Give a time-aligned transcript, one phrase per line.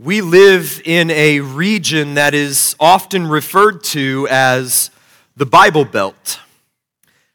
[0.00, 4.92] We live in a region that is often referred to as
[5.36, 6.38] the Bible Belt.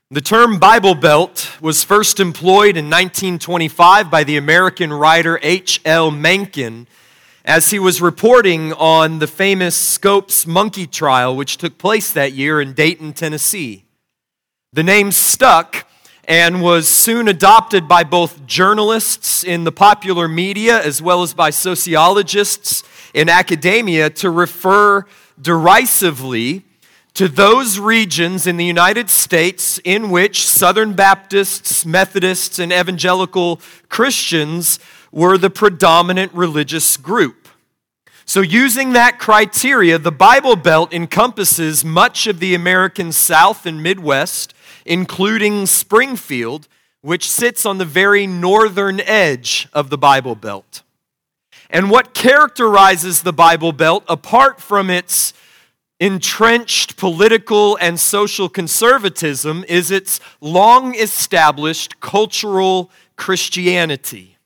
[0.09, 6.10] The term Bible Belt was first employed in 1925 by the American writer H.L.
[6.12, 6.88] Mencken
[7.44, 12.61] as he was reporting on the famous Scopes monkey trial, which took place that year
[12.61, 13.84] in Dayton, Tennessee.
[14.71, 15.86] The name stuck
[16.26, 21.50] and was soon adopted by both journalists in the popular media as well as by
[21.50, 22.84] sociologists
[23.14, 25.05] in academia to refer
[25.41, 26.64] derisively
[27.14, 34.80] to those regions in the United States in which Southern Baptists, Methodists, and evangelical Christians
[35.12, 37.48] were the predominant religious group.
[38.26, 44.53] So, using that criteria, the Bible Belt encompasses much of the American South and Midwest
[44.86, 46.68] including Springfield,
[47.02, 50.84] which sits on the very northern edge of the Bible Belt.
[51.70, 55.34] And what characterizes the Bible Belt, apart from its
[56.00, 64.38] entrenched political and social conservatism, is its long established cultural Christianity.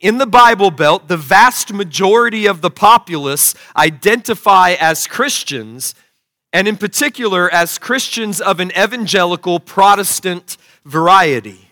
[0.00, 5.94] In the Bible Belt, the vast majority of the populace identify as Christians
[6.56, 11.68] and in particular as Christians of an evangelical Protestant variety.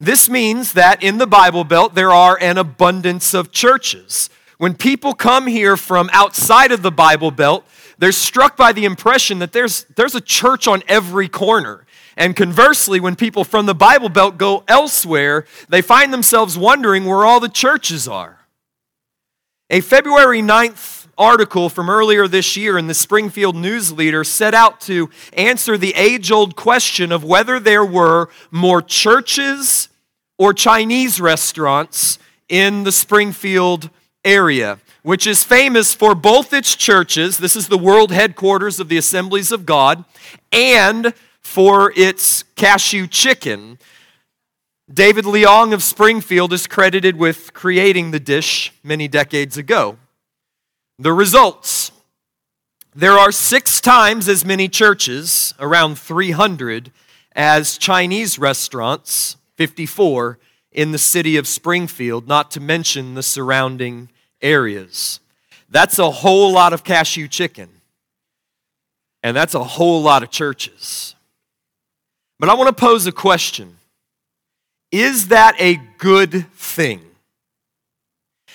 [0.00, 4.28] This means that in the Bible Belt there are an abundance of churches.
[4.58, 7.64] When people come here from outside of the Bible Belt,
[7.96, 11.86] they're struck by the impression that there's, there's a church on every corner.
[12.16, 17.24] And conversely, when people from the Bible Belt go elsewhere, they find themselves wondering where
[17.24, 18.40] all the churches are.
[19.70, 24.80] A February 9th article from earlier this year in the Springfield News Leader set out
[24.80, 29.90] to answer the age old question of whether there were more churches
[30.38, 33.90] or Chinese restaurants in the Springfield
[34.24, 37.36] area, which is famous for both its churches.
[37.36, 40.04] This is the world headquarters of the Assemblies of God,
[40.50, 43.78] and for its cashew chicken.
[44.90, 49.98] David Leong of Springfield is credited with creating the dish many decades ago.
[51.00, 51.92] The results
[52.94, 56.92] there are six times as many churches, around 300,
[57.34, 60.38] as Chinese restaurants, 54,
[60.72, 64.10] in the city of Springfield, not to mention the surrounding
[64.42, 65.20] areas.
[65.70, 67.70] That's a whole lot of cashew chicken.
[69.22, 71.14] And that's a whole lot of churches.
[72.38, 73.78] But I want to pose a question
[74.92, 77.09] Is that a good thing?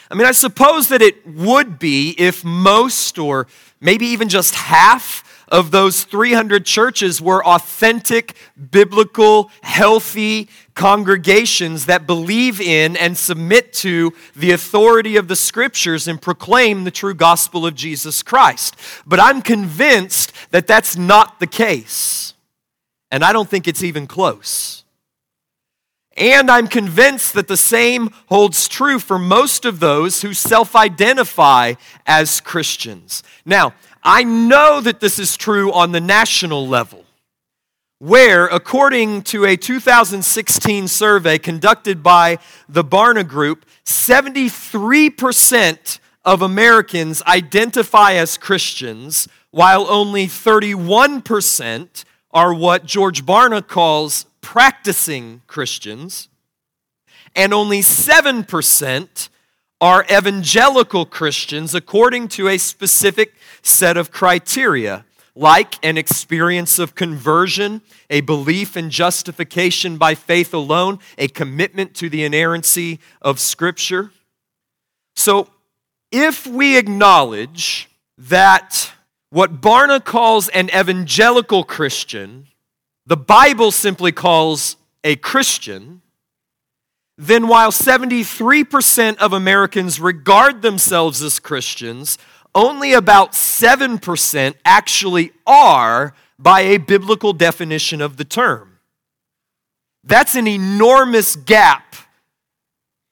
[0.10, 3.48] I mean, I suppose that it would be if most or
[3.82, 8.36] maybe even just half of those 300 churches were authentic,
[8.72, 16.22] biblical, healthy congregations that believe in and submit to the authority of the scriptures and
[16.22, 18.76] proclaim the true gospel of Jesus Christ.
[19.06, 22.34] But I'm convinced that that's not the case.
[23.12, 24.85] And I don't think it's even close.
[26.18, 31.74] And I'm convinced that the same holds true for most of those who self identify
[32.06, 33.22] as Christians.
[33.46, 37.04] Now, I know that this is true on the national level,
[38.00, 42.38] where, according to a 2016 survey conducted by
[42.70, 53.26] the Barna Group, 73% of Americans identify as Christians, while only 31% are what George
[53.26, 56.30] Barna calls practicing Christians,
[57.36, 59.30] and only 7%
[59.82, 65.04] are evangelical Christians according to a specific set of criteria,
[65.34, 72.08] like an experience of conversion, a belief in justification by faith alone, a commitment to
[72.08, 74.12] the inerrancy of Scripture.
[75.16, 75.50] So,
[76.12, 77.90] if we acknowledge
[78.20, 78.92] that
[79.32, 82.46] what Barna calls an evangelical Christian
[83.06, 86.02] the Bible simply calls a Christian,
[87.18, 92.18] then while 73% of Americans regard themselves as Christians,
[92.54, 98.80] only about 7% actually are by a biblical definition of the term.
[100.04, 101.96] That's an enormous gap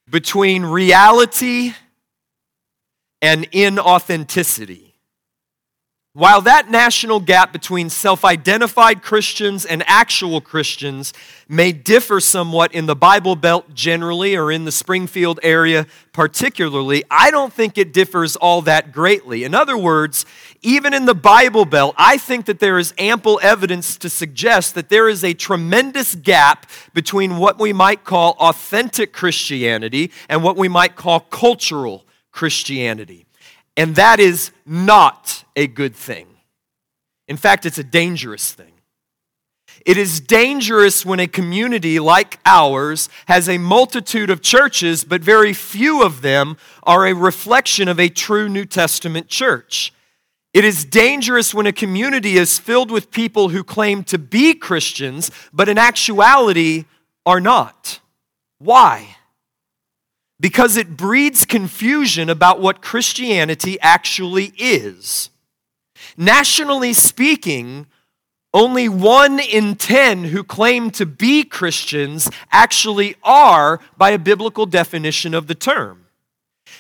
[0.10, 1.74] between reality
[3.22, 4.93] and inauthenticity.
[6.16, 11.12] While that national gap between self identified Christians and actual Christians
[11.50, 17.32] may differ somewhat in the Bible Belt generally or in the Springfield area particularly, I
[17.32, 19.44] don't think it differs all that greatly.
[19.44, 20.28] In other words,
[20.62, 24.90] even in the Bible Belt, I think that there is ample evidence to suggest that
[24.90, 30.68] there is a tremendous gap between what we might call authentic Christianity and what we
[30.68, 33.26] might call cultural Christianity.
[33.76, 36.28] And that is not a good thing.
[37.28, 38.74] In fact, it's a dangerous thing.
[39.86, 45.52] It is dangerous when a community like ours has a multitude of churches, but very
[45.52, 49.94] few of them are a reflection of a true New Testament church.
[50.54, 55.32] It is dangerous when a community is filled with people who claim to be Christians,
[55.52, 56.86] but in actuality
[57.26, 58.00] are not.
[58.60, 59.18] Why?
[60.40, 65.30] Because it breeds confusion about what Christianity actually is.
[66.18, 67.88] Nationally speaking,
[68.54, 75.34] only one in ten who claim to be Christians actually are by a biblical definition
[75.34, 76.06] of the term.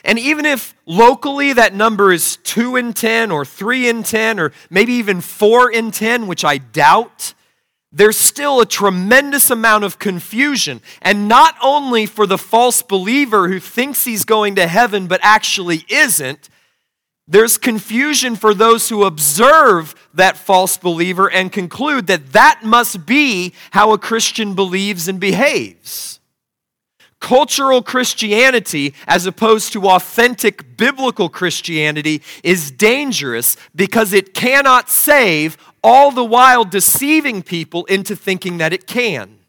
[0.04, 4.52] And even if locally that number is 2 in 10 or 3 in 10 or
[4.70, 7.34] maybe even 4 in 10, which I doubt,
[7.94, 10.82] there's still a tremendous amount of confusion.
[11.02, 15.86] And not only for the false believer who thinks he's going to heaven but actually
[15.88, 16.50] isn't,
[17.28, 23.54] there's confusion for those who observe that false believer and conclude that that must be
[23.72, 26.20] how a Christian believes and behaves.
[27.22, 36.12] Cultural Christianity, as opposed to authentic biblical Christianity, is dangerous because it cannot save, all
[36.12, 39.40] the while deceiving people into thinking that it can.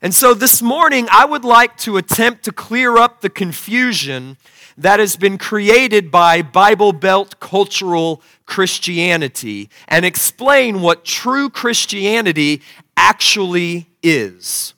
[0.00, 4.36] And so this morning, I would like to attempt to clear up the confusion
[4.76, 12.60] that has been created by Bible Belt cultural Christianity and explain what true Christianity
[12.96, 14.74] actually is.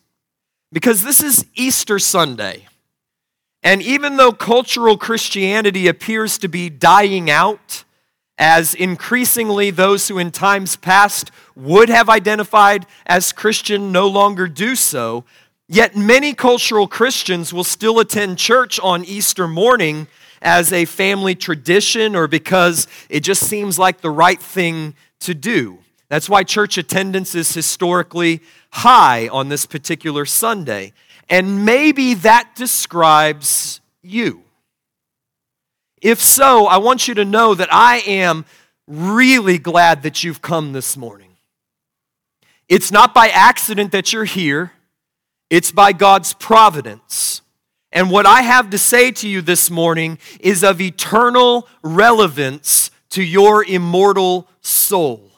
[0.71, 2.67] Because this is Easter Sunday.
[3.63, 7.85] And even though cultural Christianity appears to be dying out,
[8.39, 14.77] as increasingly those who in times past would have identified as Christian no longer do
[14.77, 15.25] so,
[15.69, 20.07] Yet many cultural Christians will still attend church on Easter morning
[20.41, 25.79] as a family tradition or because it just seems like the right thing to do.
[26.09, 30.93] That's why church attendance is historically high on this particular Sunday.
[31.29, 34.45] And maybe that describes you.
[36.07, 38.45] If so, I want you to know that I am
[38.87, 41.31] really glad that you've come this morning.
[42.69, 44.71] It's not by accident that you're here.
[45.51, 47.43] It's by God's providence.
[47.91, 53.25] And what I have to say to you this morning is of eternal relevance to
[53.25, 55.33] your immortal soul.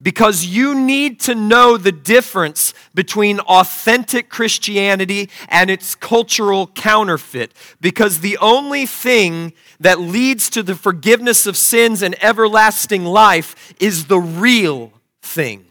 [0.00, 7.52] Because you need to know the difference between authentic Christianity and its cultural counterfeit.
[7.80, 14.06] Because the only thing that leads to the forgiveness of sins and everlasting life is
[14.06, 15.67] the real thing.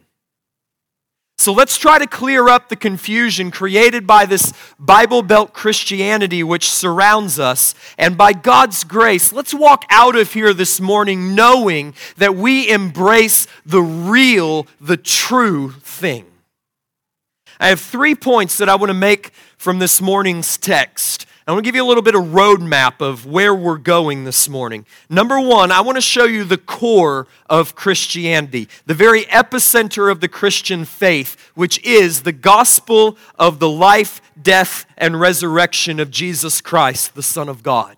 [1.40, 6.68] So let's try to clear up the confusion created by this Bible Belt Christianity which
[6.68, 7.76] surrounds us.
[7.96, 13.46] And by God's grace, let's walk out of here this morning knowing that we embrace
[13.64, 16.26] the real, the true thing.
[17.60, 21.24] I have three points that I want to make from this morning's text.
[21.48, 24.50] I want to give you a little bit of roadmap of where we're going this
[24.50, 24.84] morning.
[25.08, 30.20] Number one, I want to show you the core of Christianity, the very epicenter of
[30.20, 36.60] the Christian faith, which is the gospel of the life, death, and resurrection of Jesus
[36.60, 37.96] Christ, the Son of God.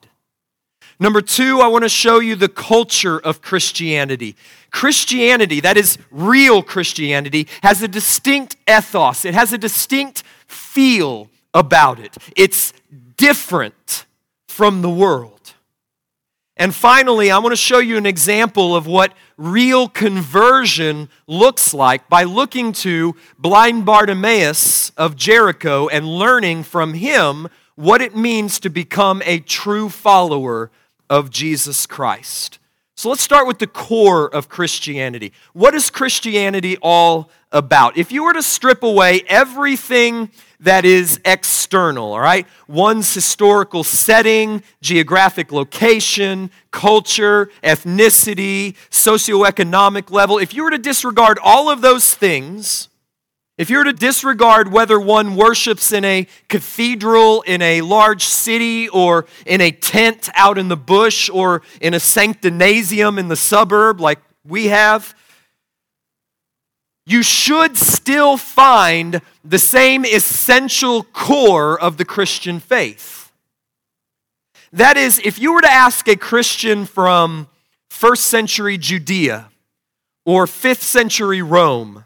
[1.00, 4.36] Number two, I want to show you the culture of Christianity.
[4.70, 11.98] Christianity, that is real Christianity, has a distinct ethos, it has a distinct feel about
[11.98, 12.16] it.
[12.36, 12.72] It's
[13.20, 14.06] different
[14.48, 15.52] from the world.
[16.56, 22.08] And finally, I want to show you an example of what real conversion looks like
[22.08, 28.70] by looking to blind Bartimaeus of Jericho and learning from him what it means to
[28.70, 30.70] become a true follower
[31.10, 32.58] of Jesus Christ.
[32.94, 35.32] So let's start with the core of Christianity.
[35.52, 37.98] What is Christianity all about?
[37.98, 42.46] If you were to strip away everything that is external, all right?
[42.68, 50.38] One's historical setting, geographic location, culture, ethnicity, socioeconomic level.
[50.38, 52.88] If you were to disregard all of those things,
[53.56, 58.88] if you were to disregard whether one worships in a cathedral, in a large city,
[58.88, 64.00] or in a tent out in the bush, or in a sanctinasium in the suburb
[64.00, 65.14] like we have,
[67.10, 73.32] you should still find the same essential core of the Christian faith.
[74.72, 77.48] That is, if you were to ask a Christian from
[77.88, 79.50] first century Judea
[80.24, 82.04] or fifth century Rome,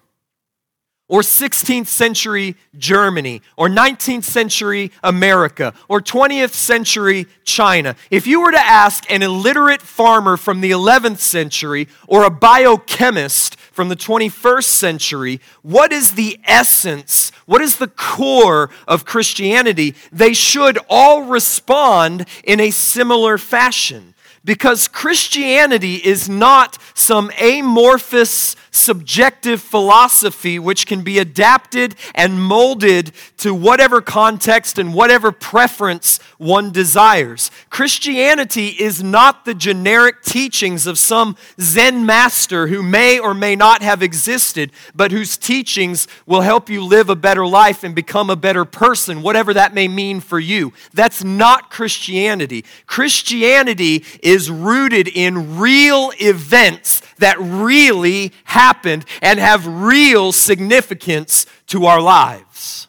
[1.07, 7.95] or 16th century Germany, or 19th century America, or 20th century China.
[8.11, 13.57] If you were to ask an illiterate farmer from the 11th century or a biochemist
[13.57, 20.33] from the 21st century, what is the essence, what is the core of Christianity, they
[20.33, 30.59] should all respond in a similar fashion because Christianity is not some amorphous, subjective philosophy
[30.59, 37.51] which can be adapted and molded to whatever context and whatever preference one desires.
[37.71, 43.83] Christianity is not the generic teachings of some Zen master who may or may not
[43.83, 48.37] have existed, but whose teachings will help you live a better life and become a
[48.37, 50.73] better person, whatever that may mean for you.
[50.93, 52.65] That's not Christianity.
[52.87, 58.33] Christianity is rooted in real events that really
[58.65, 62.89] happened and have real significance to our lives.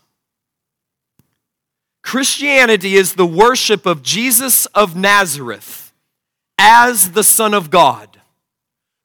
[2.01, 5.91] Christianity is the worship of Jesus of Nazareth
[6.57, 8.21] as the Son of God,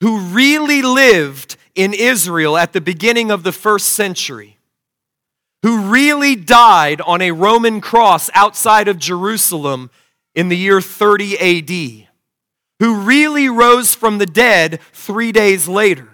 [0.00, 4.58] who really lived in Israel at the beginning of the first century,
[5.62, 9.90] who really died on a Roman cross outside of Jerusalem
[10.36, 12.10] in the year 30 AD
[12.80, 16.08] who really rose from the dead three days later.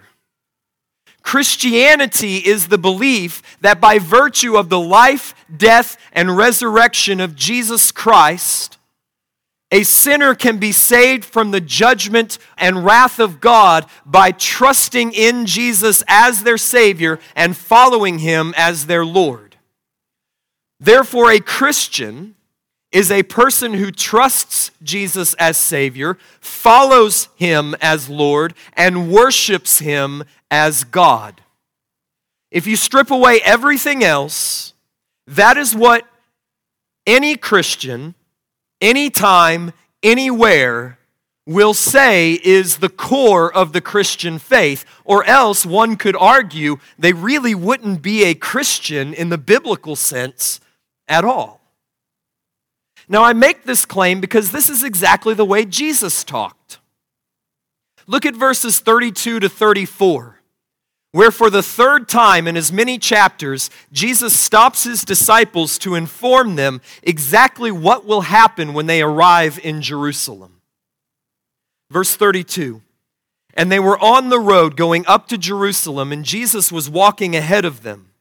[1.27, 7.91] Christianity is the belief that by virtue of the life, death, and resurrection of Jesus
[7.91, 8.77] Christ,
[9.69, 15.45] a sinner can be saved from the judgment and wrath of God by trusting in
[15.45, 19.57] Jesus as their Savior and following Him as their Lord.
[20.79, 22.35] Therefore, a Christian
[22.93, 30.23] is a person who trusts Jesus as Savior, follows Him as Lord, and worships Him
[30.49, 31.41] as God.
[32.51, 34.73] If you strip away everything else,
[35.27, 36.05] that is what
[37.05, 38.15] any Christian,
[38.81, 40.97] anytime, anywhere,
[41.45, 47.13] will say is the core of the Christian faith, or else one could argue they
[47.13, 50.59] really wouldn't be a Christian in the biblical sense
[51.07, 51.61] at all.
[53.07, 56.79] Now, I make this claim because this is exactly the way Jesus talked.
[58.05, 60.36] Look at verses 32 to 34,
[61.17, 66.57] where for the third time in as many chapters, Jesus stops his disciples to inform
[66.57, 70.61] them exactly what will happen when they arrive in Jerusalem.
[71.89, 72.83] Verse 32
[73.55, 77.65] And they were on the road going up to Jerusalem, and Jesus was walking ahead
[77.65, 78.11] of them.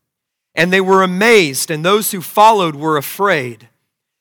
[0.55, 3.69] And they were amazed, and those who followed were afraid.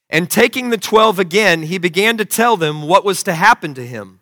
[0.10, 3.88] And taking the twelve again, he began to tell them what was to happen to
[3.88, 4.20] him,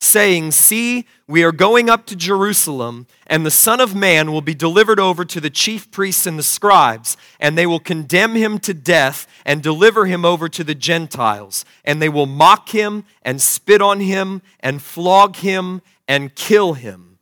[0.00, 4.54] saying, See, we are going up to Jerusalem, and the Son of Man will be
[4.54, 8.74] delivered over to the chief priests and the scribes, and they will condemn him to
[8.74, 11.64] death and deliver him over to the Gentiles.
[11.84, 17.18] And they will mock him and spit on him and flog him and kill him.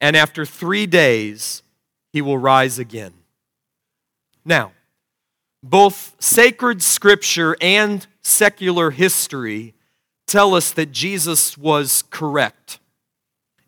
[0.00, 1.62] And after three days,
[2.12, 3.14] he will rise again.
[4.44, 4.72] Now,
[5.62, 9.74] both sacred scripture and secular history
[10.26, 12.78] tell us that Jesus was correct.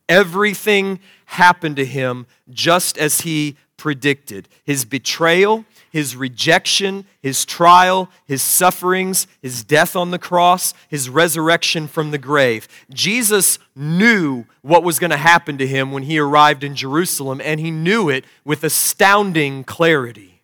[0.09, 4.49] Everything happened to him just as he predicted.
[4.65, 11.89] His betrayal, his rejection, his trial, his sufferings, his death on the cross, his resurrection
[11.89, 12.69] from the grave.
[12.91, 17.61] Jesus knew what was going to happen to him when he arrived in Jerusalem, and
[17.61, 20.37] he knew it with astounding clarity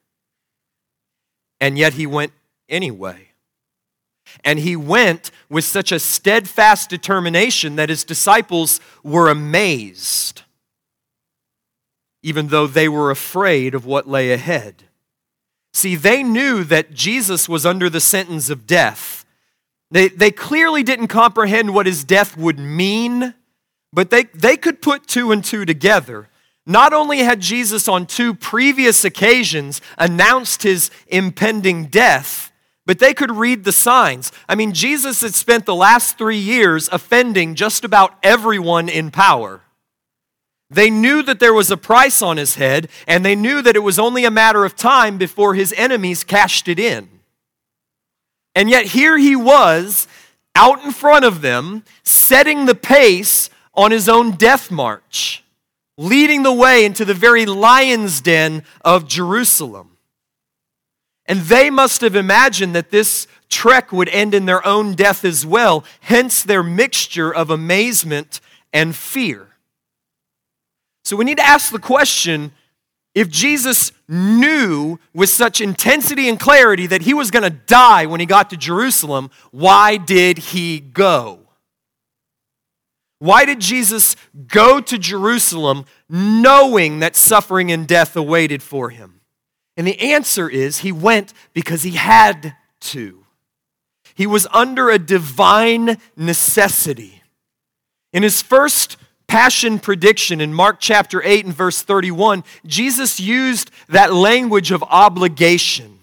[1.62, 2.32] and yet he went
[2.68, 3.28] anyway.
[4.44, 10.42] And he went with such a steadfast determination that his disciples were amazed,
[12.22, 14.84] even though they were afraid of what lay ahead.
[15.72, 19.24] See, they knew that Jesus was under the sentence of death.
[19.90, 23.34] They, they clearly didn't comprehend what his death would mean,
[23.92, 26.28] but they, they could put two and two together.
[26.66, 32.51] Not only had Jesus on two previous occasions announced his impending death,
[32.86, 34.32] but they could read the signs.
[34.48, 39.60] I mean, Jesus had spent the last three years offending just about everyone in power.
[40.70, 43.82] They knew that there was a price on his head, and they knew that it
[43.82, 47.08] was only a matter of time before his enemies cashed it in.
[48.54, 50.08] And yet, here he was
[50.54, 55.42] out in front of them, setting the pace on his own death march
[55.96, 59.91] leading the way into the very lion's den of Jerusalem.
[61.26, 65.46] And they must have imagined that this trek would end in their own death as
[65.46, 68.40] well, hence their mixture of amazement
[68.72, 69.48] and fear.
[71.04, 72.52] So we need to ask the question
[73.14, 78.20] if Jesus knew with such intensity and clarity that he was going to die when
[78.20, 81.40] he got to Jerusalem, why did he go?
[83.18, 84.16] Why did Jesus
[84.48, 89.20] go to Jerusalem knowing that suffering and death awaited for him?
[89.76, 93.24] And the answer is he went because he had to.
[94.14, 97.22] He was under a divine necessity.
[98.12, 104.12] In his first passion prediction in Mark chapter 8 and verse 31, Jesus used that
[104.12, 106.00] language of obligation.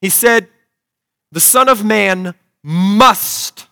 [0.00, 0.48] He said,
[1.32, 3.66] The Son of Man must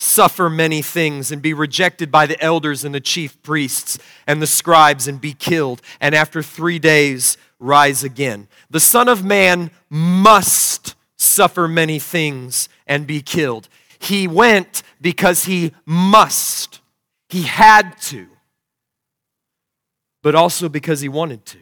[0.00, 4.46] suffer many things and be rejected by the elders and the chief priests and the
[4.46, 8.48] scribes and be killed, and after three days rise again.
[8.70, 13.68] The Son of Man must suffer many things and be killed.
[13.98, 16.80] He went because he must.
[17.28, 18.26] He had to,
[20.22, 21.58] but also because he wanted to.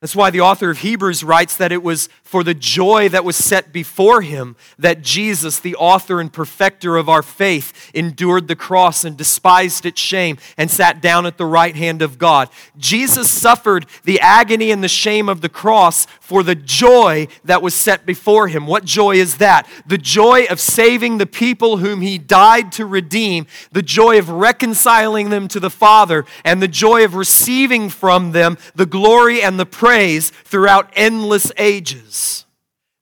[0.00, 3.36] That's why the author of Hebrews writes that it was for the joy that was
[3.36, 9.04] set before him that Jesus, the author and perfecter of our faith, endured the cross
[9.04, 12.48] and despised its shame and sat down at the right hand of God.
[12.78, 17.74] Jesus suffered the agony and the shame of the cross for the joy that was
[17.74, 18.64] set before him.
[18.64, 19.66] What joy is that?
[19.84, 25.30] The joy of saving the people whom he died to redeem, the joy of reconciling
[25.30, 29.66] them to the Father, and the joy of receiving from them the glory and the
[29.66, 32.46] praise throughout endless ages.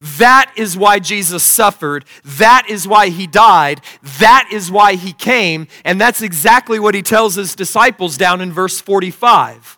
[0.00, 2.06] That is why Jesus suffered.
[2.24, 3.82] That is why he died.
[4.20, 5.68] That is why he came.
[5.84, 9.77] And that's exactly what he tells his disciples down in verse 45.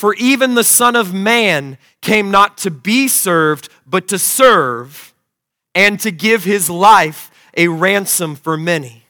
[0.00, 5.12] For even the Son of Man came not to be served, but to serve
[5.74, 9.04] and to give his life a ransom for many.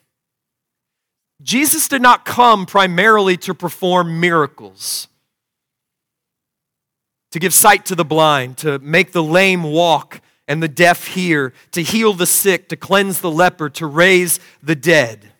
[1.40, 5.06] Jesus did not come primarily to perform miracles
[7.30, 11.52] to give sight to the blind, to make the lame walk and the deaf hear,
[11.70, 15.30] to heal the sick, to cleanse the leper, to raise the dead.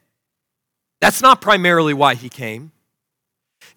[1.00, 2.71] That's not primarily why he came.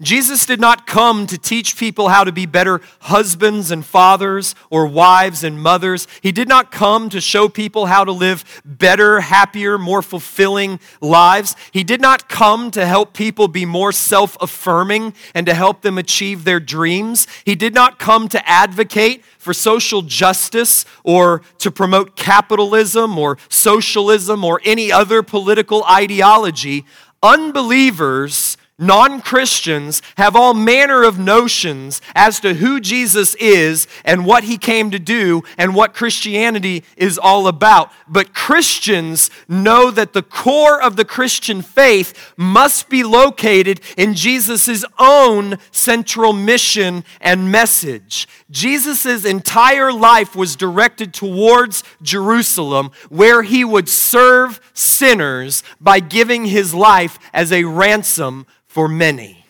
[0.01, 4.87] Jesus did not come to teach people how to be better husbands and fathers or
[4.87, 6.07] wives and mothers.
[6.21, 11.55] He did not come to show people how to live better, happier, more fulfilling lives.
[11.71, 15.97] He did not come to help people be more self affirming and to help them
[15.97, 17.27] achieve their dreams.
[17.45, 24.43] He did not come to advocate for social justice or to promote capitalism or socialism
[24.43, 26.85] or any other political ideology.
[27.21, 34.43] Unbelievers non Christians have all manner of notions as to who Jesus is and what
[34.43, 37.91] he came to do and what Christianity is all about.
[38.07, 44.83] But Christians know that the core of the Christian faith must be located in Jesus'
[44.97, 48.27] own central mission and message.
[48.49, 56.73] Jesus' entire life was directed towards Jerusalem, where he would serve sinners by giving his
[56.73, 59.45] life as a ransom for many.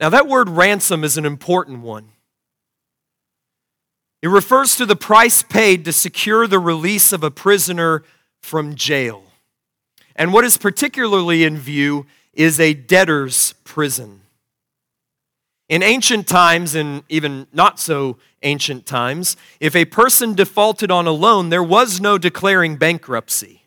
[0.00, 2.08] Now, that word ransom is an important one.
[4.22, 8.02] It refers to the price paid to secure the release of a prisoner
[8.40, 9.22] from jail.
[10.16, 14.22] And what is particularly in view is a debtor's prison.
[15.68, 21.12] In ancient times, and even not so ancient times, if a person defaulted on a
[21.12, 23.65] loan, there was no declaring bankruptcy.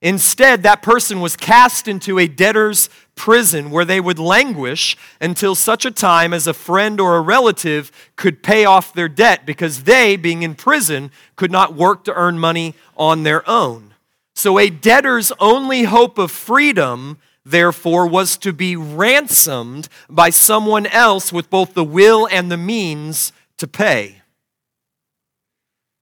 [0.00, 5.84] Instead, that person was cast into a debtor's prison where they would languish until such
[5.84, 10.14] a time as a friend or a relative could pay off their debt because they,
[10.14, 13.92] being in prison, could not work to earn money on their own.
[14.36, 21.32] So, a debtor's only hope of freedom, therefore, was to be ransomed by someone else
[21.32, 24.22] with both the will and the means to pay.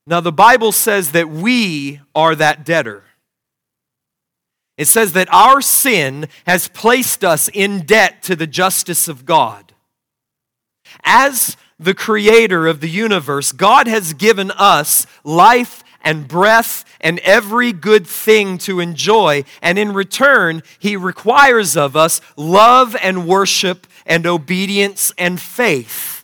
[0.06, 3.04] Now, the Bible says that we are that debtor.
[4.76, 9.72] It says that our sin has placed us in debt to the justice of God.
[11.02, 17.72] As the creator of the universe, God has given us life and breath and every
[17.72, 19.44] good thing to enjoy.
[19.60, 26.15] And in return, He requires of us love and worship and obedience and faith.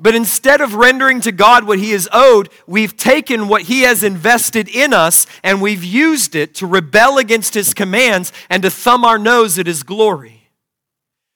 [0.00, 4.04] But instead of rendering to God what He is owed, we've taken what He has
[4.04, 9.04] invested in us and we've used it to rebel against His commands and to thumb
[9.04, 10.38] our nose at His glory.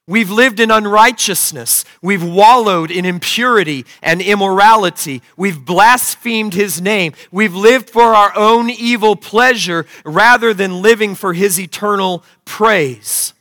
[0.06, 1.84] We've lived in unrighteousness.
[2.02, 5.22] We've wallowed in impurity and immorality.
[5.36, 7.14] We've blasphemed His name.
[7.32, 13.32] We've lived for our own evil pleasure rather than living for His eternal praise.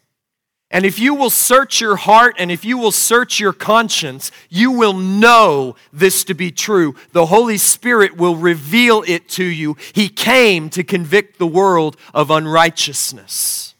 [0.74, 4.72] And if you will search your heart and if you will search your conscience, you
[4.72, 6.96] will know this to be true.
[7.12, 9.76] The Holy Spirit will reveal it to you.
[9.92, 13.76] He came to convict the world of unrighteousness.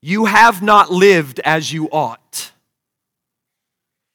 [0.00, 2.52] You have not lived as you ought.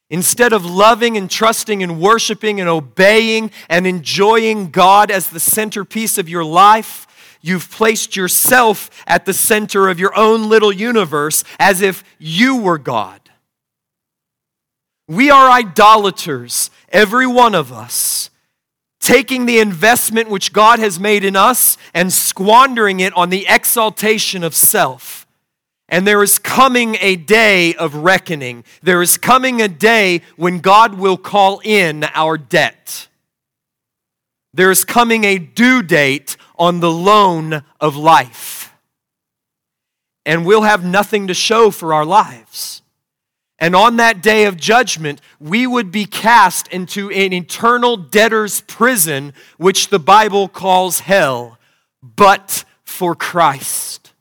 [0.10, 6.18] Instead of loving and trusting and worshiping and obeying and enjoying God as the centerpiece
[6.18, 7.08] of your life,
[7.42, 12.78] You've placed yourself at the center of your own little universe as if you were
[12.78, 13.20] God.
[15.08, 18.30] We are idolaters, every one of us,
[19.00, 24.44] taking the investment which God has made in us and squandering it on the exaltation
[24.44, 25.28] of self.
[25.90, 28.64] And there is coming a day of reckoning.
[28.82, 33.10] There is coming a day when God will call in our debt.
[34.54, 38.72] There is coming a due date on the loan of life.
[40.28, 42.84] And we'll have nothing to show for our lives.
[43.58, 49.34] And on that day of judgment, we would be cast into an eternal debtor's prison,
[49.58, 51.58] which the Bible calls hell,
[52.04, 54.14] but for Christ,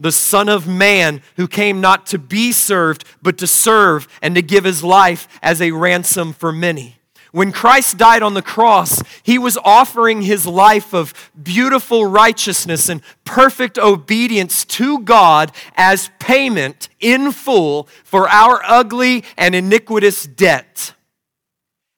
[0.00, 4.42] the Son of Man, who came not to be served, but to serve and to
[4.42, 6.95] give his life as a ransom for many.
[7.36, 13.02] When Christ died on the cross, he was offering his life of beautiful righteousness and
[13.26, 20.94] perfect obedience to God as payment in full for our ugly and iniquitous debt.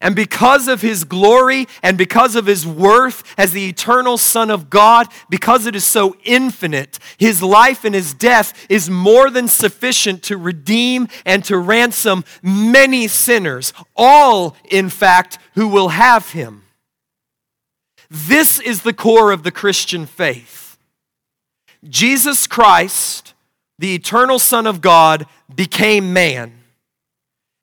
[0.01, 4.71] And because of his glory and because of his worth as the eternal Son of
[4.71, 10.23] God, because it is so infinite, his life and his death is more than sufficient
[10.25, 16.63] to redeem and to ransom many sinners, all, in fact, who will have him.
[18.09, 20.79] This is the core of the Christian faith.
[21.85, 23.35] Jesus Christ,
[23.81, 26.58] the eternal Son of God, became man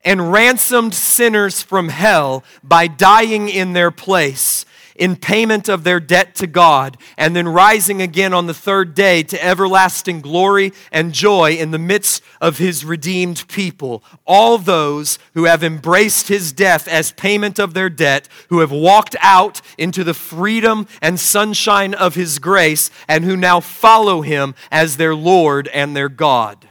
[0.06, 4.66] and ransomed sinners from hell by dying in their place
[4.96, 9.24] in payment of their debt to God, and then rising again on the third day
[9.24, 14.04] to everlasting glory and joy in the midst of his redeemed people.
[14.26, 19.16] All those who have embraced his death as payment of their debt, who have walked
[19.22, 24.98] out into the freedom and sunshine of his grace, and who now follow him as
[24.98, 26.70] their Lord and their God.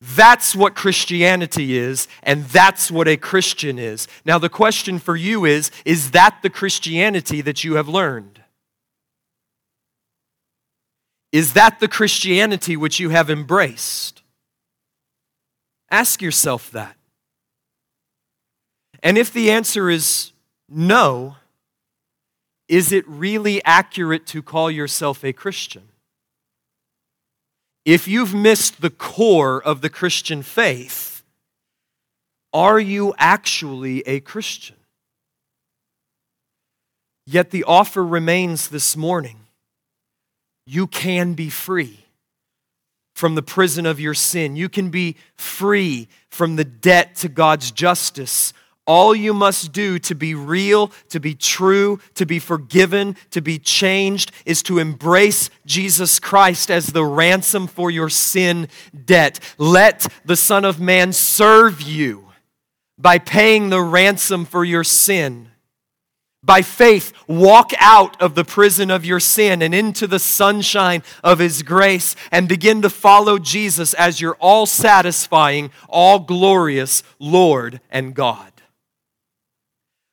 [0.00, 4.06] That's what Christianity is, and that's what a Christian is.
[4.24, 8.42] Now, the question for you is is that the Christianity that you have learned?
[11.32, 14.22] Is that the Christianity which you have embraced?
[15.90, 16.96] Ask yourself that.
[19.02, 20.32] And if the answer is
[20.68, 21.36] no,
[22.68, 25.87] is it really accurate to call yourself a Christian?
[27.88, 31.22] If you've missed the core of the Christian faith,
[32.52, 34.76] are you actually a Christian?
[37.24, 39.38] Yet the offer remains this morning.
[40.66, 42.00] You can be free
[43.14, 44.54] from the prison of your sin.
[44.54, 48.52] You can be free from the debt to God's justice
[48.88, 53.58] all you must do to be real, to be true, to be forgiven, to be
[53.58, 58.66] changed is to embrace Jesus Christ as the ransom for your sin
[59.04, 59.38] debt.
[59.58, 62.32] Let the Son of Man serve you
[62.96, 65.50] by paying the ransom for your sin.
[66.42, 71.40] By faith, walk out of the prison of your sin and into the sunshine of
[71.40, 78.14] His grace and begin to follow Jesus as your all satisfying, all glorious Lord and
[78.14, 78.52] God.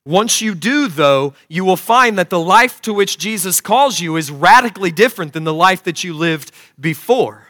[0.05, 4.15] Once you do, though, you will find that the life to which Jesus calls you
[4.17, 7.47] is radically different than the life that you lived before.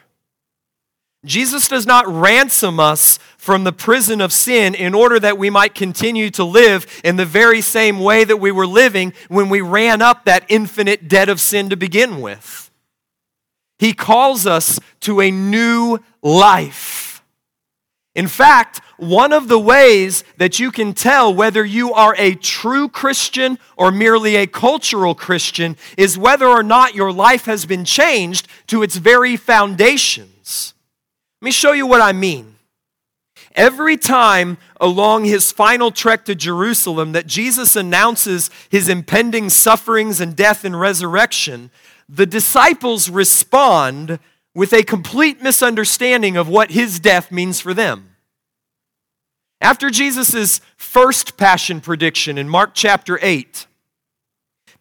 [1.25, 5.75] Jesus does not ransom us from the prison of sin in order that we might
[5.75, 10.01] continue to live in the very same way that we were living when we ran
[10.01, 12.71] up that infinite debt of sin to begin with.
[13.79, 17.14] He calls us to a new life.
[18.15, 22.87] In fact, one of the ways that you can tell whether you are a true
[22.87, 28.47] Christian or merely a cultural Christian is whether or not your life has been changed
[28.67, 30.73] to its very foundations.
[31.41, 32.55] Let me show you what I mean.
[33.53, 40.35] Every time along his final trek to Jerusalem that Jesus announces his impending sufferings and
[40.35, 41.69] death and resurrection,
[42.07, 44.19] the disciples respond
[44.55, 48.15] with a complete misunderstanding of what his death means for them.
[49.61, 53.67] After Jesus' first passion prediction in Mark chapter 8,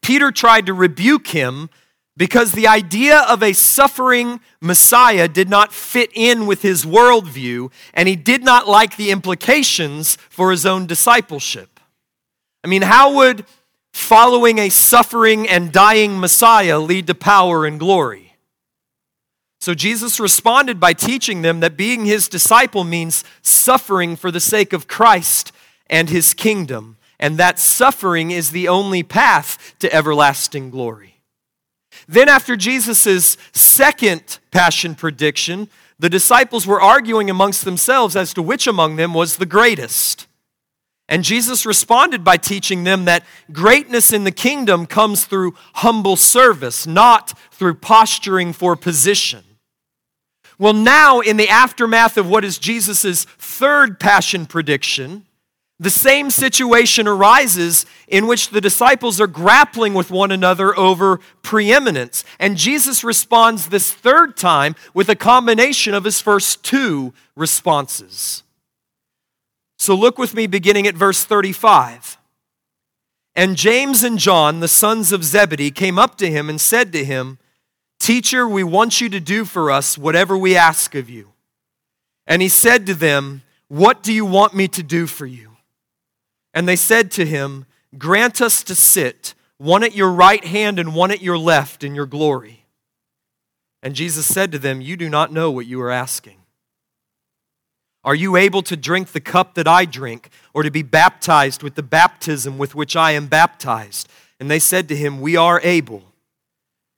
[0.00, 1.68] Peter tried to rebuke him
[2.16, 8.08] because the idea of a suffering Messiah did not fit in with his worldview, and
[8.08, 11.80] he did not like the implications for his own discipleship.
[12.62, 13.46] I mean, how would
[13.92, 18.23] following a suffering and dying Messiah lead to power and glory?
[19.64, 24.74] So Jesus responded by teaching them that being his disciple means suffering for the sake
[24.74, 25.52] of Christ
[25.86, 31.22] and his kingdom, and that suffering is the only path to everlasting glory.
[32.06, 38.66] Then, after Jesus' second passion prediction, the disciples were arguing amongst themselves as to which
[38.66, 40.26] among them was the greatest.
[41.08, 46.86] And Jesus responded by teaching them that greatness in the kingdom comes through humble service,
[46.86, 49.42] not through posturing for position.
[50.58, 55.26] Well, now, in the aftermath of what is Jesus' third passion prediction,
[55.80, 62.24] the same situation arises in which the disciples are grappling with one another over preeminence.
[62.38, 68.44] And Jesus responds this third time with a combination of his first two responses.
[69.76, 72.18] So look with me beginning at verse 35.
[73.34, 77.04] And James and John, the sons of Zebedee, came up to him and said to
[77.04, 77.38] him,
[77.98, 81.32] Teacher, we want you to do for us whatever we ask of you.
[82.26, 85.56] And he said to them, What do you want me to do for you?
[86.52, 90.94] And they said to him, Grant us to sit, one at your right hand and
[90.94, 92.64] one at your left in your glory.
[93.82, 96.38] And Jesus said to them, You do not know what you are asking.
[98.02, 101.74] Are you able to drink the cup that I drink, or to be baptized with
[101.74, 104.08] the baptism with which I am baptized?
[104.38, 106.02] And they said to him, We are able.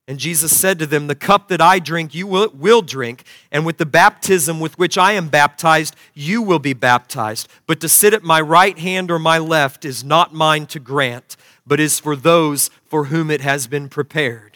[0.08, 3.66] And Jesus said to them, The cup that I drink, you will, will, drink, and
[3.66, 7.48] with the baptism with which I am baptized, you will be baptized.
[7.66, 11.36] But to sit at my right hand or my left is not mine to grant,
[11.66, 14.55] but is for those for whom it has been prepared.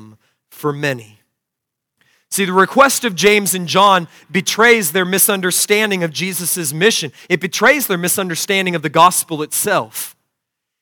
[0.61, 1.17] for many.
[2.29, 7.11] See, the request of James and John betrays their misunderstanding of Jesus' mission.
[7.27, 10.15] It betrays their misunderstanding of the gospel itself.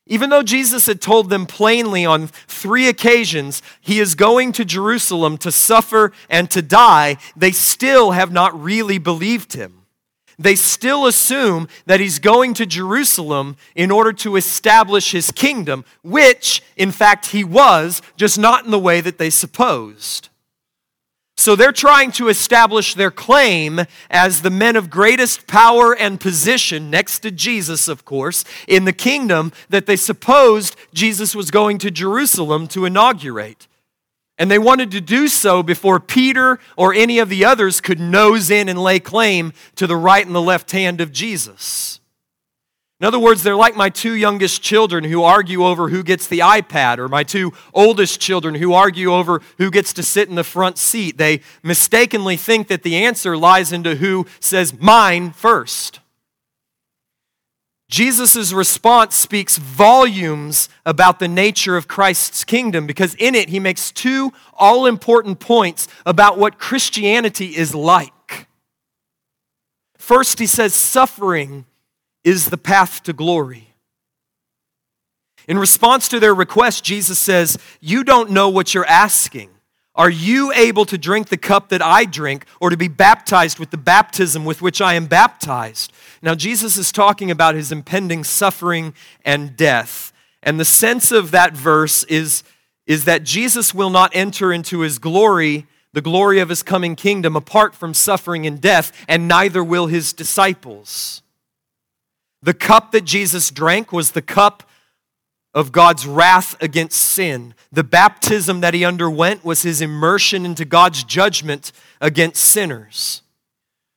[0.06, 5.38] Even though Jesus had told them plainly on three occasions he is going to Jerusalem
[5.38, 9.79] to suffer and to die, they still have not really believed him.
[10.40, 16.64] They still assume that he's going to Jerusalem in order to establish his kingdom, which,
[16.78, 20.30] in fact, he was, just not in the way that they supposed.
[21.40, 26.90] So they're trying to establish their claim as the men of greatest power and position,
[26.90, 31.92] next to Jesus, of course, in the kingdom that they supposed Jesus was going to
[31.92, 33.69] Jerusalem to inaugurate.
[34.40, 38.50] And they wanted to do so before Peter or any of the others could nose
[38.50, 42.00] in and lay claim to the right and the left hand of Jesus.
[43.02, 46.40] In other words, they're like my two youngest children who argue over who gets the
[46.40, 50.44] iPad, or my two oldest children who argue over who gets to sit in the
[50.44, 51.18] front seat.
[51.18, 56.02] They mistakenly think that the answer lies into who says mine first.
[57.90, 63.92] Jesus' response speaks volumes about the nature of Christ's kingdom because in it he makes
[63.92, 68.48] two all important points about what Christianity is like.
[69.98, 71.66] First, he says suffering
[72.24, 73.74] is the path to glory.
[75.48, 79.50] In response to their request, Jesus says, You don't know what you're asking.
[80.00, 83.72] Are you able to drink the cup that I drink or to be baptized with
[83.72, 85.92] the baptism with which I am baptized?
[86.22, 88.94] Now, Jesus is talking about his impending suffering
[89.26, 90.14] and death.
[90.42, 92.44] And the sense of that verse is,
[92.88, 97.36] is that Jesus will not enter into his glory, the glory of his coming kingdom,
[97.36, 101.24] apart from suffering and death, and neither will his disciples.
[102.42, 104.64] The cup that Jesus drank was the cup
[105.54, 107.54] of God's wrath against sin.
[107.72, 113.22] The baptism that he underwent was his immersion into God's judgment against sinners.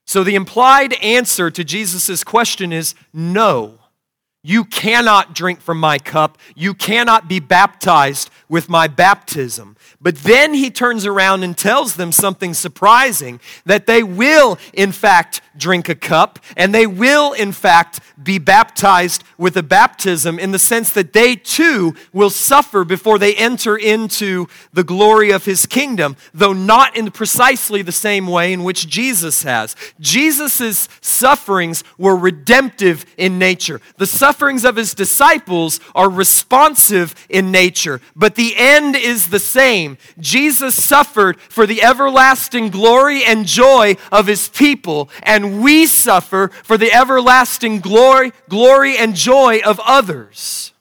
[0.07, 3.79] So the implied answer to Jesus' question is no.
[4.45, 6.37] You cannot drink from my cup.
[6.57, 9.77] You cannot be baptized with my baptism.
[10.01, 15.41] But then he turns around and tells them something surprising that they will, in fact,
[15.57, 20.59] drink a cup and they will, in fact, be baptized with a baptism in the
[20.59, 26.17] sense that they too will suffer before they enter into the glory of his kingdom,
[26.35, 29.77] though not in precisely the same way in which Jesus has.
[30.01, 33.81] Jesus' sufferings were redemptive in nature.
[33.99, 39.99] The sufferings of his disciples are responsive in nature, but the end is the same.
[40.19, 46.79] Jesus suffered for the everlasting glory and joy of his people, and we suffer for
[46.79, 50.72] the everlasting glory, glory and joy of others.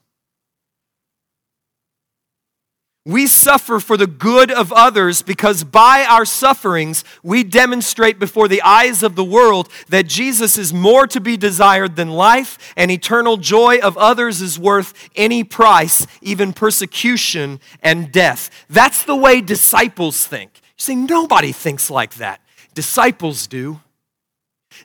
[3.03, 8.61] We suffer for the good of others because by our sufferings we demonstrate before the
[8.61, 13.37] eyes of the world that Jesus is more to be desired than life, and eternal
[13.37, 18.51] joy of others is worth any price, even persecution and death.
[18.69, 20.51] That's the way disciples think.
[20.53, 22.39] You see, nobody thinks like that.
[22.75, 23.81] Disciples do.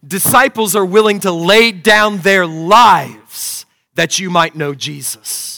[0.07, 5.56] Disciples are willing to lay down their lives that you might know Jesus.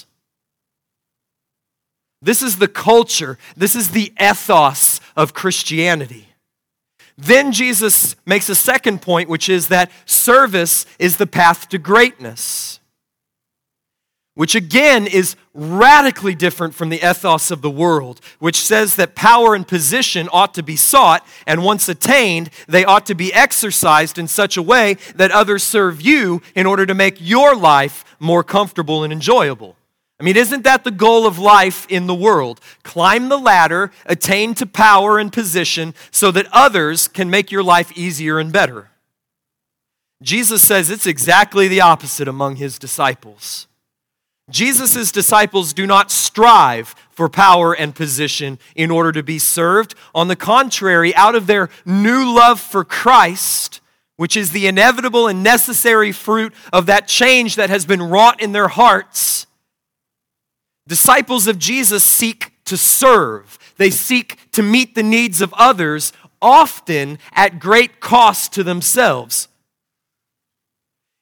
[2.20, 6.28] This is the culture, this is the ethos of Christianity.
[7.16, 12.78] Then Jesus makes a second point, which is that service is the path to greatness,
[14.34, 19.56] which again is radically different from the ethos of the world, which says that power
[19.56, 24.28] and position ought to be sought, and once attained, they ought to be exercised in
[24.28, 29.02] such a way that others serve you in order to make your life more comfortable
[29.02, 29.74] and enjoyable.
[30.20, 32.60] I mean, isn't that the goal of life in the world?
[32.82, 37.96] Climb the ladder, attain to power and position so that others can make your life
[37.96, 38.90] easier and better.
[40.20, 43.68] Jesus says it's exactly the opposite among his disciples.
[44.50, 49.94] Jesus' disciples do not strive for power and position in order to be served.
[50.14, 53.80] On the contrary, out of their new love for Christ,
[54.16, 58.52] which is the inevitable and necessary fruit of that change that has been wrought in
[58.52, 59.46] their hearts,
[60.88, 67.18] Disciples of Jesus seek to serve, they seek to meet the needs of others, often
[67.32, 69.48] at great cost to themselves.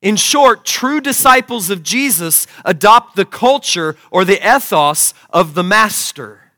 [0.00, 6.52] In short, true disciples of Jesus adopt the culture or the ethos of the Master,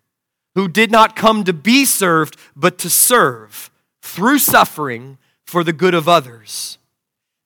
[0.55, 3.71] who did not come to be served, but to serve
[4.03, 5.17] through suffering
[5.47, 6.77] for the good of others.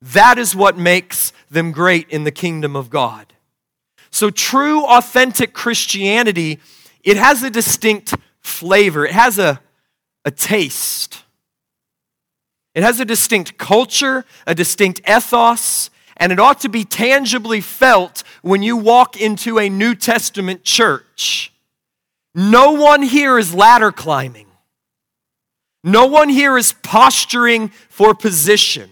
[0.01, 3.33] That is what makes them great in the kingdom of God.
[4.13, 6.61] So, true, authentic Christianity,
[7.03, 9.61] it has a distinct flavor, it has a,
[10.25, 11.25] a taste.
[12.75, 18.23] It has a distinct culture, a distinct ethos, and it ought to be tangibly felt
[18.43, 21.53] when you walk into a New Testament church.
[22.35, 24.47] No one here is ladder climbing.
[25.85, 28.89] No one here is posturing for position.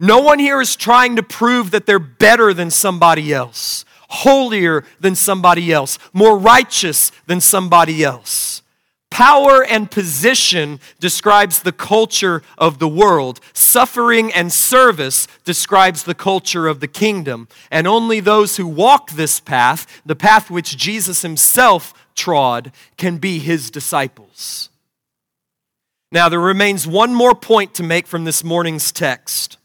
[0.00, 5.14] No one here is trying to prove that they're better than somebody else holier than
[5.14, 8.62] somebody else, more righteous than somebody else.
[9.10, 13.40] Power and position describes the culture of the world.
[13.54, 17.48] Suffering and service describes the culture of the kingdom.
[17.70, 23.38] And only those who walk this path, the path which Jesus himself trod, can be
[23.38, 24.68] his disciples.
[26.12, 29.56] Now, there remains one more point to make from this morning's text.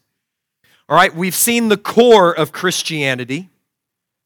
[0.87, 3.49] All right, we've seen the core of Christianity.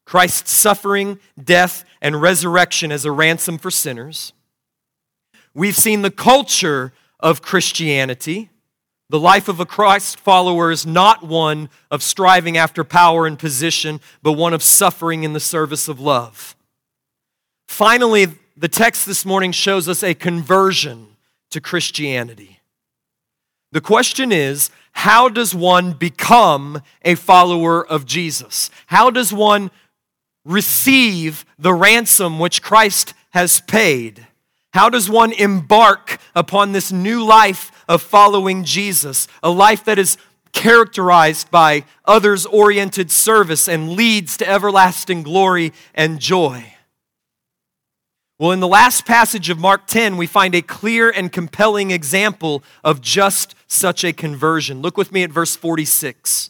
[0.06, 4.34] Christ's suffering, death, and resurrection as a ransom for sinners.
[5.54, 8.50] We've seen the culture of Christianity.
[9.10, 14.00] The life of a Christ follower is not one of striving after power and position,
[14.22, 16.56] but one of suffering in the service of love.
[17.68, 21.16] Finally, the text this morning shows us a conversion
[21.52, 22.60] to Christianity.
[23.72, 28.70] The question is how does one become a follower of Jesus?
[28.88, 29.72] How does one
[30.46, 34.28] receive the ransom which Christ has paid?
[34.74, 39.28] How does one embark upon this new life of following Jesus?
[39.42, 40.18] A life that is
[40.52, 46.74] characterized by others oriented service and leads to everlasting glory and joy.
[48.38, 52.64] Well, in the last passage of Mark 10, we find a clear and compelling example
[52.84, 54.82] of just such a conversion.
[54.82, 56.50] Look with me at verse 46.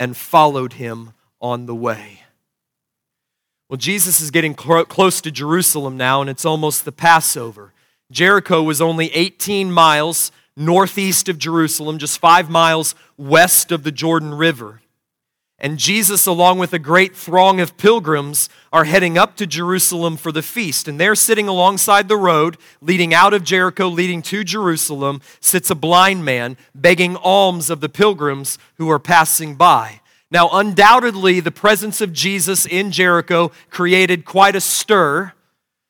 [0.00, 2.22] and followed him on the way.
[3.68, 7.72] Well, Jesus is getting cl- close to Jerusalem now, and it's almost the Passover.
[8.10, 14.34] Jericho was only 18 miles northeast of Jerusalem, just five miles west of the Jordan
[14.34, 14.80] River.
[15.60, 20.32] And Jesus, along with a great throng of pilgrims, are heading up to Jerusalem for
[20.32, 20.88] the feast.
[20.88, 25.74] And there, sitting alongside the road leading out of Jericho, leading to Jerusalem, sits a
[25.74, 30.00] blind man begging alms of the pilgrims who are passing by.
[30.30, 35.32] Now, undoubtedly, the presence of Jesus in Jericho created quite a stir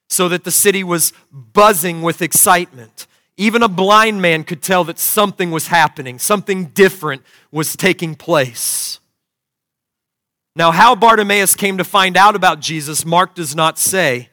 [0.08, 3.06] so that the city was buzzing with excitement.
[3.36, 8.99] Even a blind man could tell that something was happening, something different was taking place.
[10.56, 14.30] Now, how Bartimaeus came to find out about Jesus, Mark does not say.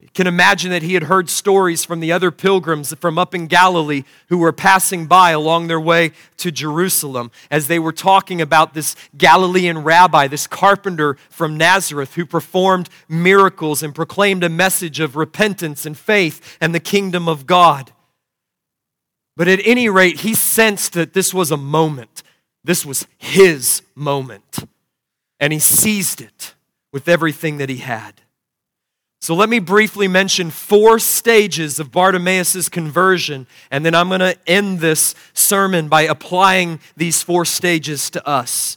[0.00, 3.48] You can imagine that he had heard stories from the other pilgrims from up in
[3.48, 8.74] Galilee who were passing by along their way to Jerusalem as they were talking about
[8.74, 15.16] this Galilean rabbi, this carpenter from Nazareth who performed miracles and proclaimed a message of
[15.16, 17.92] repentance and faith and the kingdom of God.
[19.36, 22.22] But at any rate, he sensed that this was a moment.
[22.62, 24.64] This was his moment
[25.40, 26.54] and he seized it
[26.92, 28.22] with everything that he had.
[29.20, 34.36] So let me briefly mention four stages of Bartimaeus' conversion, and then I'm going to
[34.46, 38.76] end this sermon by applying these four stages to us.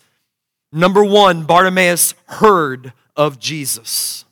[0.72, 4.26] Number one, Bartimaeus heard of Jesus.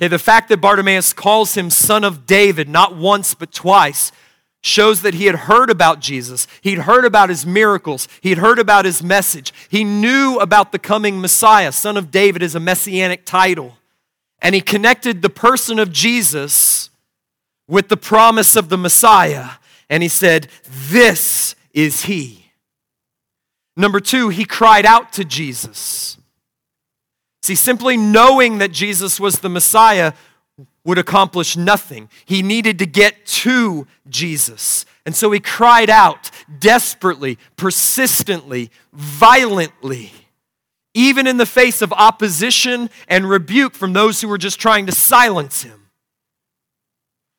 [0.00, 4.12] Okay, the fact that Bartimaeus calls him son of David not once but twice
[4.62, 6.46] shows that he had heard about Jesus.
[6.60, 8.08] He'd heard about his miracles.
[8.20, 9.52] He'd heard about his message.
[9.68, 11.72] He knew about the coming Messiah.
[11.72, 13.76] Son of David is a messianic title.
[14.42, 16.90] And he connected the person of Jesus
[17.68, 19.50] with the promise of the Messiah.
[19.88, 22.46] And he said, This is he.
[23.76, 26.18] Number two, he cried out to Jesus.
[27.42, 30.12] See, simply knowing that Jesus was the Messiah
[30.84, 32.08] would accomplish nothing.
[32.24, 34.86] He needed to get to Jesus.
[35.04, 40.12] And so he cried out desperately, persistently, violently,
[40.94, 44.92] even in the face of opposition and rebuke from those who were just trying to
[44.92, 45.88] silence him.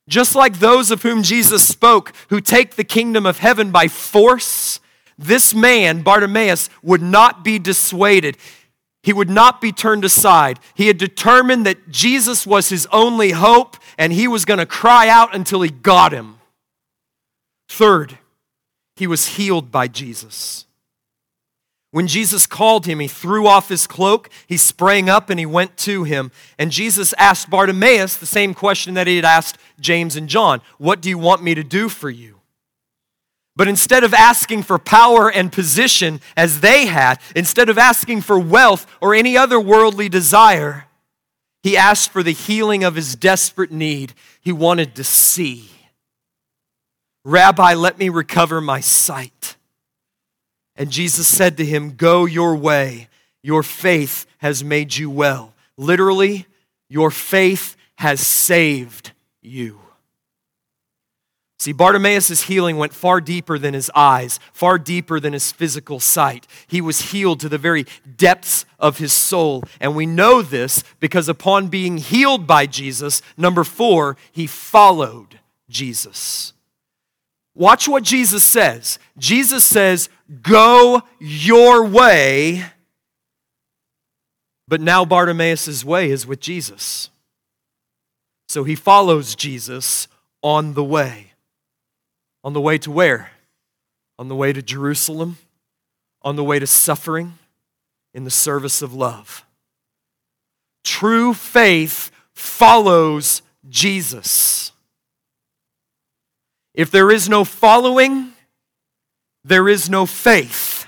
[0.08, 4.80] Just like those of whom Jesus spoke, who take the kingdom of heaven by force,
[5.18, 8.38] this man, Bartimaeus, would not be dissuaded.
[9.04, 10.60] He would not be turned aside.
[10.76, 15.10] He had determined that Jesus was his only hope, and he was going to cry
[15.10, 16.38] out until he got him.
[17.68, 18.20] Third,
[18.96, 20.66] he was healed by Jesus.
[21.90, 25.78] When Jesus called him, he threw off his cloak, he sprang up, and he went
[25.78, 26.32] to him.
[26.58, 31.02] And Jesus asked Bartimaeus the same question that he had asked James and John What
[31.02, 32.41] do you want me to do for you?
[33.56, 38.40] But instead of asking for power and position as they had, instead of asking for
[38.40, 40.86] wealth or any other worldly desire,
[41.62, 44.14] he asked for the healing of his desperate need.
[44.40, 45.70] He wanted to see.
[47.24, 49.58] Rabbi, let me recover my sight.
[50.76, 53.10] And Jesus said to him, Go your way.
[53.44, 55.54] Your faith has made you well.
[55.78, 56.48] Literally,
[56.90, 59.81] your faith has saved you.
[61.62, 66.48] See, Bartimaeus' healing went far deeper than his eyes, far deeper than his physical sight.
[66.66, 67.86] He was healed to the very
[68.18, 69.64] depths of his soul.
[69.80, 75.40] And we know this because upon being healed by Jesus, number four, he followed
[75.70, 76.54] Jesus.
[77.54, 78.98] Watch what Jesus says.
[79.20, 80.10] Jesus says,
[80.42, 82.66] Go your way.
[84.68, 87.12] But now Bartimaeus' way is with Jesus.
[88.50, 90.08] So he follows Jesus
[90.42, 91.31] on the way.
[92.44, 93.32] On the way to where?
[94.18, 95.38] On the way to Jerusalem,
[96.22, 97.38] on the way to suffering
[98.14, 99.46] in the service of love.
[100.84, 104.72] True faith follows Jesus.
[106.74, 108.34] If there is no following,
[109.44, 110.81] there is no faith.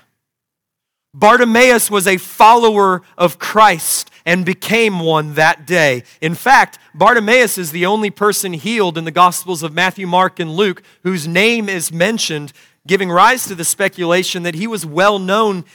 [1.13, 6.03] Bartimaeus was a follower of Christ and became one that day.
[6.21, 10.51] In fact, Bartimaeus is the only person healed in the Gospels of Matthew, Mark, and
[10.55, 12.53] Luke whose name is mentioned,
[12.87, 15.65] giving rise to the speculation that he was well known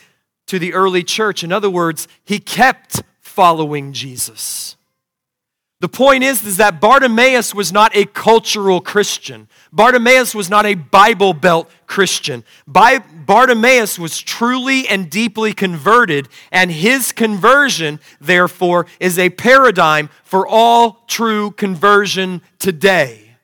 [0.47, 1.45] to the early church.
[1.45, 4.78] In other words, he kept following Jesus.
[5.81, 9.49] The point is, is that Bartimaeus was not a cultural Christian.
[9.73, 12.43] Bartimaeus was not a Bible Belt Christian.
[12.67, 21.05] Bartimaeus was truly and deeply converted, and his conversion, therefore, is a paradigm for all
[21.07, 23.37] true conversion today.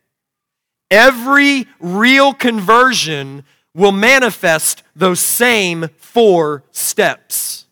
[0.90, 7.63] Every real conversion will manifest those same four steps.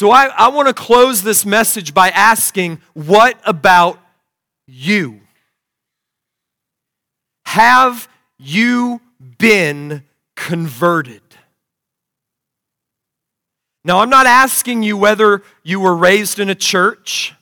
[0.00, 4.00] So I, I want to close this message by asking, what about
[4.66, 5.20] you?
[7.44, 9.02] Have you
[9.36, 10.04] been
[10.36, 11.20] converted?
[13.84, 17.34] Now, I'm not asking you whether you were raised in a church,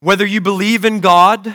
[0.00, 1.54] whether you believe in God,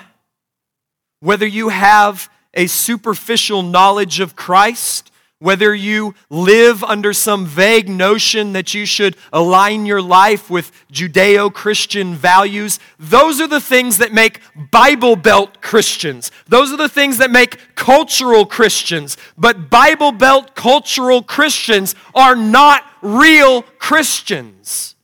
[1.20, 8.54] whether you have a superficial knowledge of Christ, whether you live under some vague notion
[8.54, 14.14] that you should align your life with Judeo Christian values, those are the things that
[14.14, 14.40] make
[14.72, 16.32] Bible Belt Christians.
[16.48, 19.18] Those are the things that make cultural Christians.
[19.38, 24.95] But Bible Belt cultural Christians are not real Christians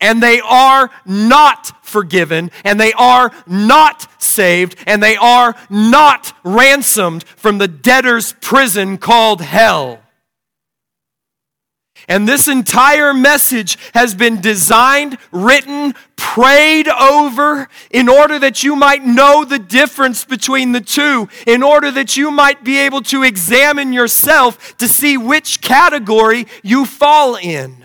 [0.00, 7.24] and they are not forgiven, and they are not saved, and they are not ransomed
[7.24, 10.00] from the debtor's prison called hell.
[12.06, 19.04] And this entire message has been designed, written, prayed over in order that you might
[19.04, 23.92] know the difference between the two, in order that you might be able to examine
[23.92, 27.77] yourself to see which category you fall in.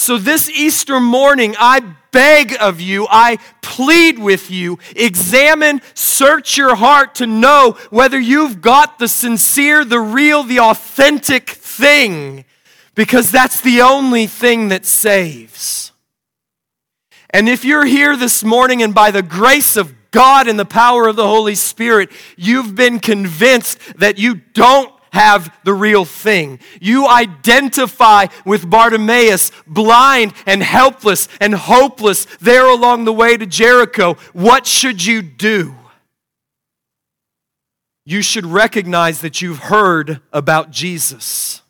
[0.00, 1.80] So, this Easter morning, I
[2.10, 8.62] beg of you, I plead with you, examine, search your heart to know whether you've
[8.62, 12.46] got the sincere, the real, the authentic thing,
[12.94, 15.92] because that's the only thing that saves.
[17.28, 21.08] And if you're here this morning and by the grace of God and the power
[21.08, 26.58] of the Holy Spirit, you've been convinced that you don't have the real thing.
[26.80, 34.14] You identify with Bartimaeus, blind and helpless and hopeless, there along the way to Jericho.
[34.32, 35.74] What should you do?
[38.04, 41.62] You should recognize that you've heard about Jesus.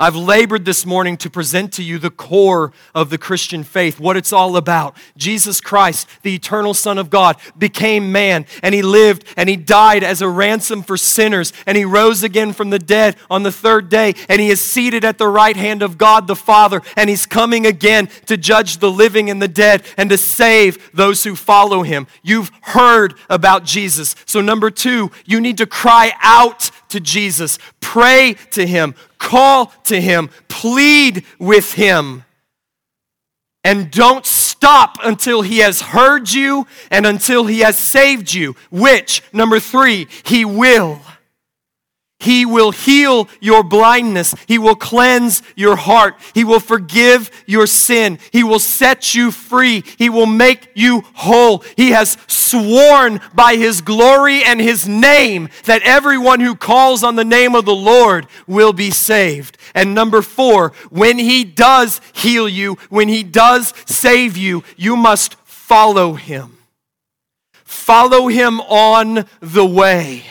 [0.00, 4.16] I've labored this morning to present to you the core of the Christian faith, what
[4.16, 4.96] it's all about.
[5.18, 10.02] Jesus Christ, the eternal Son of God, became man, and he lived and he died
[10.02, 13.90] as a ransom for sinners, and he rose again from the dead on the third
[13.90, 17.26] day, and he is seated at the right hand of God the Father, and he's
[17.26, 21.82] coming again to judge the living and the dead and to save those who follow
[21.82, 22.06] him.
[22.22, 24.16] You've heard about Jesus.
[24.24, 30.00] So, number two, you need to cry out to Jesus, pray to him, call to
[30.00, 32.24] him, plead with him.
[33.62, 39.22] And don't stop until he has heard you and until he has saved you, which,
[39.32, 41.00] number three, he will.
[42.20, 44.34] He will heal your blindness.
[44.46, 46.16] He will cleanse your heart.
[46.34, 48.18] He will forgive your sin.
[48.30, 49.82] He will set you free.
[49.96, 51.64] He will make you whole.
[51.76, 57.24] He has sworn by His glory and His name that everyone who calls on the
[57.24, 59.56] name of the Lord will be saved.
[59.74, 65.36] And number four, when He does heal you, when He does save you, you must
[65.46, 66.58] follow Him.
[67.64, 70.24] Follow Him on the way.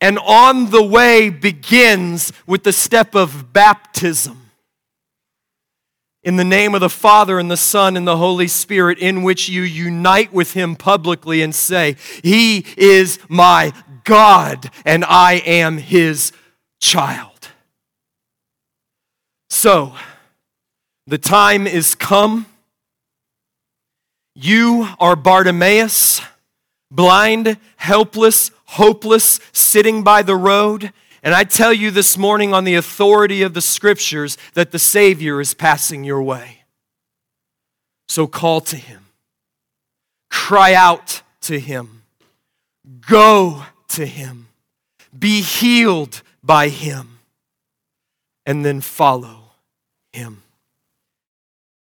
[0.00, 4.50] And on the way begins with the step of baptism.
[6.22, 9.48] In the name of the Father and the Son and the Holy Spirit, in which
[9.48, 13.72] you unite with Him publicly and say, He is my
[14.04, 16.32] God and I am His
[16.80, 17.48] child.
[19.50, 19.94] So,
[21.06, 22.46] the time is come.
[24.34, 26.20] You are Bartimaeus,
[26.90, 30.92] blind, helpless, hopeless, sitting by the road.
[31.22, 35.40] And I tell you this morning, on the authority of the scriptures, that the Savior
[35.40, 36.64] is passing your way.
[38.08, 39.06] So call to Him,
[40.30, 42.02] cry out to Him,
[43.06, 44.48] go to Him,
[45.16, 47.18] be healed by Him,
[48.46, 49.52] and then follow
[50.12, 50.42] Him.